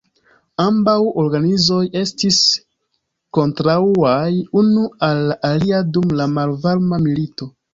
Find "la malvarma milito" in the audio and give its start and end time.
6.23-7.51